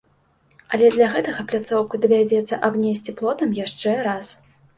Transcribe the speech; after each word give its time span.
Але 0.77 0.87
для 0.95 1.09
гэтага 1.15 1.45
пляцоўку 1.51 1.99
давядзецца 2.07 2.59
абнесці 2.71 3.17
плотам 3.21 3.53
яшчэ 3.61 3.95
раз. 4.11 4.35